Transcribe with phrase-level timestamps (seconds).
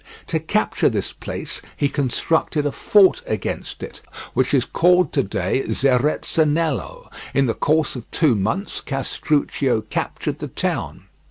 [0.25, 4.01] To capture this place he constructed a fort against it,
[4.33, 10.47] which is called to day Zerezzanello; in the course of two months Castruccio captured the
[10.47, 11.03] town.